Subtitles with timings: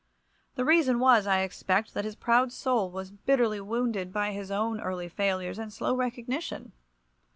[0.55, 4.81] The reason was, I expect, that his proud soul was bitterly wounded by his own
[4.81, 6.71] early failures and slow recognition.